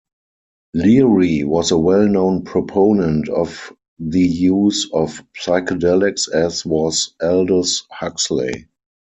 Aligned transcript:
Leary 0.73 1.43
was 1.43 1.69
a 1.69 1.77
well-known 1.77 2.41
proponent 2.43 3.29
of 3.29 3.71
the 3.99 4.27
use 4.27 4.89
of 4.93 5.21
psychedelics, 5.39 6.27
as 6.33 6.65
was 6.65 7.13
Aldous 7.21 7.83
Huxley. 7.91 8.67